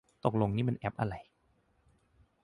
[0.23, 1.15] ตกลงนี่มันแอปอะไร